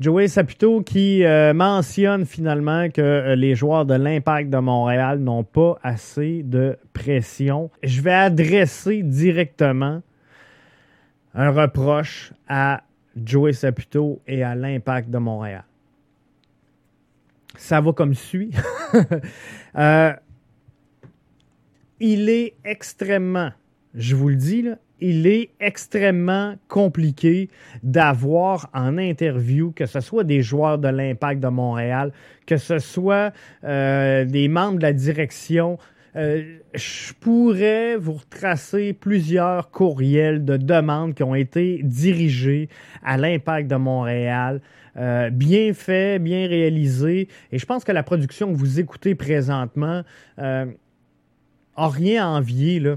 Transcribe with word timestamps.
Joey 0.00 0.26
Saputo 0.26 0.82
qui 0.82 1.24
euh, 1.24 1.54
mentionne 1.54 2.26
finalement 2.26 2.90
que 2.90 3.00
euh, 3.00 3.36
les 3.36 3.54
joueurs 3.54 3.86
de 3.86 3.94
l'Impact 3.94 4.50
de 4.50 4.58
Montréal 4.58 5.20
n'ont 5.20 5.44
pas 5.44 5.78
assez 5.82 6.42
de 6.42 6.76
pression. 6.92 7.70
Je 7.82 8.00
vais 8.02 8.12
adresser 8.12 9.02
directement 9.02 10.02
un 11.34 11.50
reproche 11.50 12.32
à 12.48 12.82
Joey 13.16 13.52
Saputo 13.52 14.20
et 14.26 14.42
à 14.42 14.56
l'Impact 14.56 15.10
de 15.10 15.18
Montréal. 15.18 15.64
Ça 17.56 17.80
va 17.80 17.92
comme 17.92 18.14
suit. 18.14 18.50
Euh, 19.76 20.12
il 21.98 22.28
est 22.28 22.54
extrêmement, 22.64 23.50
je 23.92 24.14
vous 24.14 24.28
le 24.28 24.36
dis, 24.36 24.62
là, 24.62 24.76
il 25.04 25.26
est 25.26 25.50
extrêmement 25.60 26.54
compliqué 26.66 27.50
d'avoir 27.82 28.70
en 28.72 28.96
interview, 28.96 29.70
que 29.70 29.84
ce 29.84 30.00
soit 30.00 30.24
des 30.24 30.40
joueurs 30.40 30.78
de 30.78 30.88
l'Impact 30.88 31.40
de 31.42 31.48
Montréal, 31.48 32.10
que 32.46 32.56
ce 32.56 32.78
soit 32.78 33.30
euh, 33.64 34.24
des 34.24 34.48
membres 34.48 34.78
de 34.78 34.82
la 34.82 34.94
direction. 34.94 35.76
Euh, 36.16 36.56
je 36.72 37.12
pourrais 37.20 37.98
vous 37.98 38.14
retracer 38.14 38.94
plusieurs 38.94 39.70
courriels 39.70 40.42
de 40.42 40.56
demandes 40.56 41.12
qui 41.12 41.22
ont 41.22 41.34
été 41.34 41.82
dirigés 41.82 42.70
à 43.04 43.18
l'Impact 43.18 43.68
de 43.68 43.76
Montréal. 43.76 44.62
Euh, 44.96 45.28
bien 45.28 45.74
fait, 45.74 46.18
bien 46.18 46.48
réalisé. 46.48 47.28
Et 47.52 47.58
je 47.58 47.66
pense 47.66 47.84
que 47.84 47.92
la 47.92 48.04
production 48.04 48.50
que 48.50 48.56
vous 48.56 48.80
écoutez 48.80 49.14
présentement 49.14 50.02
n'a 50.38 50.66
rien 51.76 52.24
à 52.24 52.28
envier 52.28 52.80
là, 52.80 52.96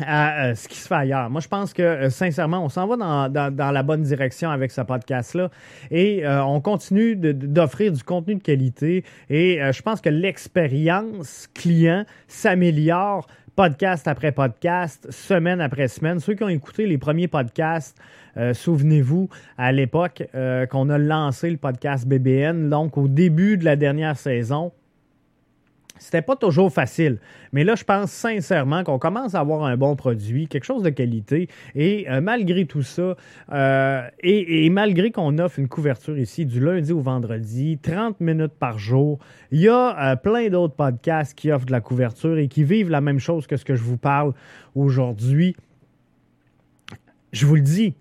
à 0.00 0.46
euh, 0.46 0.54
ce 0.54 0.68
qui 0.68 0.76
se 0.76 0.88
fait 0.88 0.94
ailleurs. 0.94 1.30
Moi, 1.30 1.40
je 1.40 1.48
pense 1.48 1.72
que, 1.72 1.82
euh, 1.82 2.10
sincèrement, 2.10 2.64
on 2.64 2.68
s'en 2.68 2.86
va 2.86 3.28
dans, 3.28 3.70
la 3.72 3.82
bonne 3.82 4.02
direction 4.02 4.50
avec 4.50 4.70
ce 4.70 4.80
podcast-là 4.80 5.50
et 5.90 6.26
euh, 6.26 6.44
on 6.44 6.60
continue 6.60 7.16
d'offrir 7.16 7.92
du 7.92 8.02
contenu 8.02 8.36
de 8.36 8.42
qualité 8.42 9.04
et 9.30 9.60
je 9.72 9.82
pense 9.82 10.00
que 10.00 10.08
l'expérience 10.08 11.48
client 11.54 12.04
s'améliore 12.28 13.26
podcast 13.56 14.08
après 14.08 14.32
podcast, 14.32 15.06
semaine 15.10 15.60
après 15.60 15.88
semaine. 15.88 16.18
Ceux 16.18 16.34
qui 16.34 16.42
ont 16.42 16.48
écouté 16.48 16.86
les 16.86 16.98
premiers 16.98 17.28
podcasts, 17.28 17.96
souvenez-vous, 18.52 19.28
à 19.56 19.72
l'époque 19.72 20.24
qu'on 20.70 20.90
a 20.90 20.98
lancé 20.98 21.50
le 21.50 21.56
podcast 21.56 22.06
BBN, 22.06 22.68
donc 22.68 22.98
au 22.98 23.08
début 23.08 23.56
de 23.56 23.64
la 23.64 23.76
dernière 23.76 24.16
saison, 24.16 24.72
c'était 25.98 26.22
pas 26.22 26.36
toujours 26.36 26.72
facile. 26.72 27.18
Mais 27.52 27.62
là, 27.62 27.76
je 27.76 27.84
pense 27.84 28.10
sincèrement 28.10 28.82
qu'on 28.82 28.98
commence 28.98 29.34
à 29.34 29.40
avoir 29.40 29.64
un 29.64 29.76
bon 29.76 29.94
produit, 29.94 30.48
quelque 30.48 30.64
chose 30.64 30.82
de 30.82 30.90
qualité. 30.90 31.48
Et 31.74 32.06
euh, 32.10 32.20
malgré 32.20 32.66
tout 32.66 32.82
ça, 32.82 33.16
euh, 33.52 34.08
et, 34.20 34.68
malgré 34.70 35.12
qu'on 35.12 35.38
offre 35.38 35.58
une 35.58 35.68
couverture 35.68 36.18
ici 36.18 36.46
du 36.46 36.60
lundi 36.60 36.92
au 36.92 37.00
vendredi, 37.00 37.78
30 37.80 38.20
minutes 38.20 38.54
par 38.58 38.78
jour, 38.78 39.18
il 39.52 39.60
y 39.60 39.68
a 39.68 40.12
euh, 40.12 40.16
plein 40.16 40.48
d'autres 40.48 40.74
podcasts 40.74 41.34
qui 41.34 41.52
offrent 41.52 41.66
de 41.66 41.72
la 41.72 41.80
couverture 41.80 42.38
et 42.38 42.48
qui 42.48 42.64
vivent 42.64 42.90
la 42.90 43.00
même 43.00 43.20
chose 43.20 43.46
que 43.46 43.56
ce 43.56 43.64
que 43.64 43.76
je 43.76 43.82
vous 43.82 43.98
parle 43.98 44.32
aujourd'hui. 44.74 45.56
Je 47.32 47.46
vous 47.46 47.54
le 47.54 47.62
dis, 47.62 47.94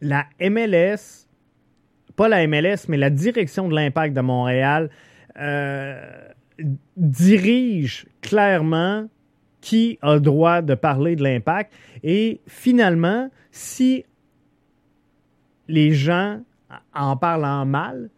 la 0.00 0.26
MLS, 0.40 1.26
pas 2.16 2.28
la 2.28 2.46
MLS, 2.46 2.86
mais 2.88 2.96
la 2.96 3.10
direction 3.10 3.68
de 3.68 3.74
l'impact 3.74 4.14
de 4.14 4.20
Montréal, 4.20 4.90
dirige 6.96 8.06
clairement 8.20 9.08
qui 9.60 9.98
a 10.02 10.14
le 10.14 10.20
droit 10.20 10.62
de 10.62 10.74
parler 10.74 11.16
de 11.16 11.22
l'impact. 11.22 11.72
Et 12.02 12.40
finalement, 12.46 13.30
si 13.50 14.04
les 15.68 15.92
gens 15.92 16.40
en 16.94 17.16
parlent 17.16 17.44
en 17.44 17.66
mal, 17.66 18.10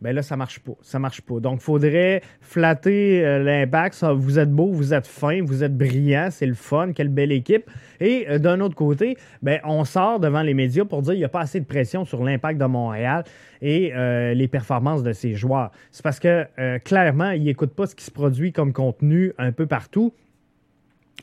ben 0.00 0.14
là, 0.14 0.22
ça 0.22 0.36
marche 0.36 0.60
pas. 0.60 0.74
Ça 0.80 0.98
marche 0.98 1.20
pas. 1.22 1.40
Donc, 1.40 1.60
faudrait 1.60 2.22
flatter 2.40 3.24
euh, 3.24 3.42
l'impact. 3.42 4.04
Vous 4.04 4.38
êtes 4.38 4.50
beau, 4.50 4.70
vous 4.70 4.94
êtes 4.94 5.06
fin, 5.06 5.42
vous 5.42 5.64
êtes 5.64 5.76
brillant, 5.76 6.28
c'est 6.30 6.46
le 6.46 6.54
fun, 6.54 6.92
quelle 6.92 7.08
belle 7.08 7.32
équipe. 7.32 7.68
Et 8.00 8.26
euh, 8.28 8.38
d'un 8.38 8.60
autre 8.60 8.76
côté, 8.76 9.16
ben, 9.42 9.60
on 9.64 9.84
sort 9.84 10.20
devant 10.20 10.42
les 10.42 10.54
médias 10.54 10.84
pour 10.84 11.02
dire 11.02 11.12
qu'il 11.12 11.20
n'y 11.20 11.24
a 11.24 11.28
pas 11.28 11.40
assez 11.40 11.58
de 11.58 11.64
pression 11.64 12.04
sur 12.04 12.22
l'impact 12.22 12.60
de 12.60 12.66
Montréal 12.66 13.24
et 13.60 13.92
euh, 13.94 14.34
les 14.34 14.46
performances 14.46 15.02
de 15.02 15.12
ses 15.12 15.34
joueurs. 15.34 15.72
C'est 15.90 16.04
parce 16.04 16.20
que 16.20 16.46
clairement, 16.78 17.30
ils 17.30 17.44
n'écoutent 17.44 17.74
pas 17.74 17.86
ce 17.86 17.94
qui 17.94 18.04
se 18.04 18.10
produit 18.10 18.52
comme 18.52 18.72
contenu 18.72 19.32
un 19.38 19.50
peu 19.50 19.66
partout 19.66 20.12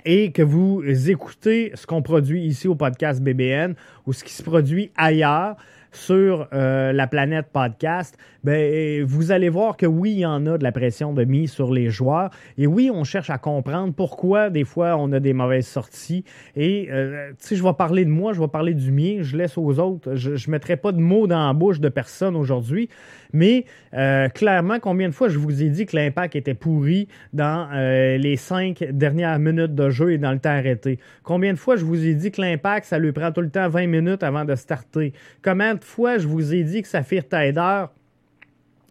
et 0.03 0.31
que 0.31 0.42
vous 0.42 0.84
écoutez 1.09 1.72
ce 1.75 1.88
qu'on 1.88 2.02
produit 2.02 2.44
ici 2.44 2.68
au 2.68 2.75
podcast 2.75 3.22
BBN 3.22 3.75
ou 4.06 4.13
ce 4.13 4.24
qui 4.24 4.34
se 4.34 4.44
produit 4.44 4.92
ailleurs 4.97 5.56
sur 5.95 6.47
euh, 6.53 6.91
la 6.91 7.07
planète 7.07 7.47
podcast, 7.51 8.17
ben, 8.44 9.03
vous 9.03 9.31
allez 9.31 9.50
voir 9.50 9.78
que 9.78 9.85
oui, 9.85 10.11
il 10.11 10.19
y 10.19 10.25
en 10.25 10.45
a 10.45 10.57
de 10.57 10.63
la 10.63 10.72
pression 10.72 11.13
de 11.13 11.23
mise 11.23 11.51
sur 11.51 11.72
les 11.72 11.89
joueurs. 11.89 12.29
Et 12.57 12.67
oui, 12.67 12.91
on 12.94 13.03
cherche 13.03 13.29
à 13.29 13.38
comprendre 13.38 13.94
pourquoi 13.94 14.50
des 14.50 14.66
fois 14.66 14.97
on 14.97 15.11
a 15.13 15.19
des 15.19 15.33
mauvaises 15.33 15.67
sorties. 15.67 16.23
Et 16.56 16.89
euh, 16.91 17.31
si 17.39 17.56
je 17.56 17.63
vais 17.63 17.73
parler 17.73 18.06
de 18.06 18.09
moi, 18.09 18.33
je 18.33 18.41
vais 18.41 18.47
parler 18.47 18.73
du 18.73 18.91
mien, 18.91 19.17
je 19.22 19.38
laisse 19.38 19.57
aux 19.57 19.79
autres. 19.79 20.16
Je 20.16 20.31
ne 20.31 20.51
mettrai 20.51 20.78
pas 20.78 20.91
de 20.91 21.00
mots 21.00 21.28
dans 21.28 21.47
la 21.47 21.53
bouche 21.53 21.79
de 21.79 21.89
personne 21.89 22.35
aujourd'hui. 22.35 22.89
Mais 23.33 23.66
euh, 23.94 24.29
clairement, 24.29 24.79
combien 24.79 25.09
de 25.09 25.13
fois 25.13 25.29
je 25.29 25.39
vous 25.39 25.63
ai 25.63 25.69
dit 25.69 25.85
que 25.85 25.95
l'impact 25.95 26.35
était 26.35 26.53
pourri 26.53 27.07
dans 27.33 27.67
les 27.72 28.38
cinq 28.38 28.83
dernières 28.91 29.39
minutes 29.39 29.75
de 29.75 29.89
jeu 29.89 30.13
et 30.13 30.17
dans 30.17 30.31
le 30.31 30.39
temps 30.39 30.50
arrêté? 30.50 31.00
Combien 31.23 31.53
de 31.53 31.57
fois 31.57 31.75
je 31.75 31.85
vous 31.85 32.06
ai 32.06 32.13
dit 32.13 32.31
que 32.31 32.41
l'impact, 32.41 32.85
ça 32.85 33.00
lui 33.00 33.12
prend 33.12 33.31
tout 33.31 33.41
le 33.41 33.50
temps 33.50 33.67
20 33.67 33.88
minutes 33.88 34.23
avant 34.23 34.45
de 34.45 34.56
starter? 34.56 35.13
Comment 35.41 35.75
fois 35.85 36.18
je 36.18 36.28
vous 36.28 36.53
ai 36.53 36.63
dit 36.63 36.81
que 36.81 36.88
Saphir 36.88 37.28
Taider 37.28 37.85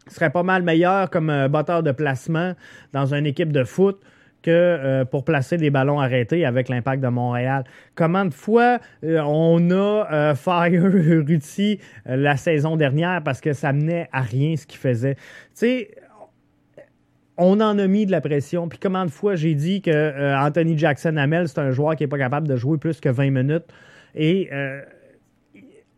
serait 0.08 0.30
pas 0.30 0.42
mal 0.42 0.62
meilleur 0.62 1.10
comme 1.10 1.30
euh, 1.30 1.48
batteur 1.48 1.82
de 1.82 1.92
placement 1.92 2.54
dans 2.92 3.14
une 3.14 3.26
équipe 3.26 3.52
de 3.52 3.64
foot 3.64 4.00
que 4.42 4.50
euh, 4.50 5.04
pour 5.06 5.24
placer 5.24 5.56
des 5.56 5.70
ballons 5.70 6.00
arrêtés 6.00 6.44
avec 6.44 6.68
l'impact 6.68 7.02
de 7.02 7.08
Montréal. 7.08 7.64
Combien 7.94 8.26
de 8.26 8.34
fois 8.34 8.78
euh, 9.02 9.20
on 9.24 9.70
a 9.70 10.34
Fire 10.34 10.82
Ruti 11.26 11.80
la 12.04 12.36
saison 12.36 12.76
dernière 12.76 13.22
parce 13.22 13.40
que 13.40 13.54
ça 13.54 13.72
menait 13.72 14.08
à 14.12 14.20
rien 14.20 14.54
ce 14.56 14.66
qu'il 14.66 14.78
faisait. 14.78 15.14
Tu 15.14 15.20
sais, 15.54 15.90
on 17.38 17.60
en 17.60 17.78
a 17.78 17.86
mis 17.86 18.04
de 18.04 18.10
la 18.10 18.20
pression. 18.20 18.68
Puis 18.68 18.78
combien 18.78 19.06
de 19.06 19.10
fois 19.10 19.34
j'ai 19.34 19.54
dit 19.54 19.80
que 19.80 20.36
Anthony 20.36 20.78
Jackson 20.78 21.16
Hamel, 21.16 21.48
c'est 21.48 21.58
un 21.58 21.70
joueur 21.70 21.96
qui 21.96 22.02
n'est 22.02 22.08
pas 22.08 22.18
capable 22.18 22.46
de 22.46 22.56
jouer 22.56 22.76
plus 22.76 23.00
que 23.00 23.08
20 23.08 23.30
minutes. 23.30 23.64
Et 24.14 24.50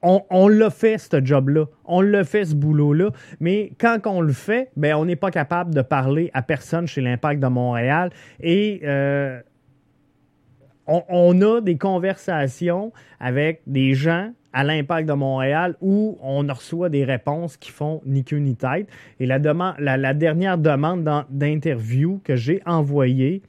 on, 0.02 0.48
l'a 0.48 0.70
fait, 0.70 0.98
ce 0.98 1.24
job-là. 1.24 1.66
On 1.84 2.00
l'a 2.00 2.24
fait, 2.24 2.44
ce 2.44 2.54
boulot-là. 2.54 3.10
Mais 3.40 3.72
quand 3.78 3.98
on 4.06 4.20
le 4.20 4.32
fait, 4.32 4.70
ben, 4.76 4.94
on 4.94 5.04
n'est 5.04 5.16
pas 5.16 5.30
capable 5.30 5.74
de 5.74 5.82
parler 5.82 6.30
à 6.34 6.42
personne 6.42 6.86
chez 6.86 7.00
l'Impact 7.00 7.40
de 7.40 7.48
Montréal. 7.48 8.10
Et 8.40 8.80
euh, 8.84 9.40
on, 10.86 11.40
a 11.42 11.60
des 11.60 11.76
conversations 11.76 12.92
avec 13.18 13.62
des 13.66 13.94
gens 13.94 14.32
à 14.52 14.64
l'Impact 14.64 15.08
de 15.08 15.14
Montréal 15.14 15.74
où 15.80 16.18
on 16.22 16.46
reçoit 16.46 16.88
des 16.88 17.04
réponses 17.04 17.56
qui 17.56 17.70
font 17.70 18.00
ni 18.06 18.24
queue 18.24 18.38
ni 18.38 18.54
tête. 18.54 18.88
Et 19.18 19.26
la, 19.26 19.38
dernière 20.14 20.58
demande 20.58 21.04
d'interview 21.30 22.20
que 22.24 22.36
j'ai 22.36 22.62
envoyée 22.64 23.42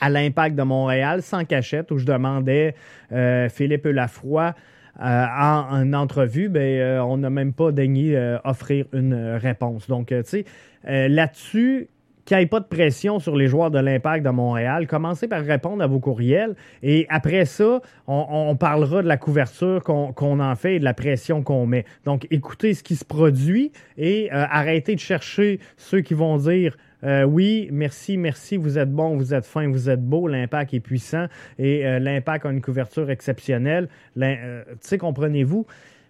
à 0.00 0.08
l'Impact 0.08 0.56
de 0.56 0.62
Montréal, 0.62 1.22
sans 1.22 1.44
cachette, 1.44 1.90
où 1.90 1.98
je 1.98 2.06
demandais 2.06 2.74
euh, 3.12 3.48
Philippe 3.48 3.84
Lafroy 3.86 4.54
euh, 5.00 5.26
en, 5.40 5.92
entrevue, 5.92 6.48
ben, 6.48 6.60
euh, 6.60 7.00
on 7.02 7.18
n'a 7.18 7.30
même 7.30 7.52
pas 7.52 7.70
daigné 7.70 8.16
euh, 8.16 8.38
offrir 8.44 8.86
une 8.92 9.14
réponse. 9.14 9.88
Donc, 9.88 10.08
tu 10.08 10.22
sais, 10.24 10.44
là-dessus, 10.84 11.88
qu'il 12.24 12.36
n'y 12.36 12.42
ait 12.42 12.46
pas 12.46 12.60
de 12.60 12.66
pression 12.66 13.20
sur 13.20 13.36
les 13.36 13.46
joueurs 13.46 13.70
de 13.70 13.78
l'Impact 13.78 14.24
de 14.24 14.30
Montréal. 14.30 14.86
Commencez 14.86 15.28
par 15.28 15.42
répondre 15.42 15.82
à 15.82 15.86
vos 15.86 15.98
courriels 15.98 16.56
et 16.82 17.06
après 17.08 17.46
ça, 17.46 17.80
on, 18.06 18.54
parlera 18.56 19.02
de 19.02 19.08
la 19.08 19.16
couverture 19.16 19.82
qu'on 19.82 20.40
en 20.40 20.56
fait 20.56 20.76
et 20.76 20.78
de 20.78 20.84
la 20.84 20.92
pression 20.92 21.42
qu'on 21.42 21.64
met. 21.64 21.86
Donc, 22.04 22.26
écoutez 22.30 22.74
ce 22.74 22.82
qui 22.82 22.96
se 22.96 23.04
produit 23.04 23.72
et 23.96 24.30
arrêtez 24.30 24.94
de 24.94 25.00
chercher 25.00 25.58
ceux 25.78 26.02
qui 26.02 26.12
vont 26.12 26.36
dire 26.36 26.76
euh, 27.04 27.24
oui, 27.24 27.68
merci, 27.72 28.16
merci, 28.16 28.56
vous 28.56 28.78
êtes 28.78 28.90
bon, 28.90 29.16
vous 29.16 29.34
êtes 29.34 29.46
fin, 29.46 29.68
vous 29.68 29.88
êtes 29.88 30.04
beau, 30.04 30.26
l'impact 30.26 30.74
est 30.74 30.80
puissant 30.80 31.26
et 31.58 31.86
euh, 31.86 31.98
l'impact 31.98 32.46
a 32.46 32.50
une 32.50 32.60
couverture 32.60 33.10
exceptionnelle. 33.10 33.88
Euh, 34.20 34.64
tu 34.66 34.76
sais, 34.80 34.98
comprenez-vous? 34.98 35.66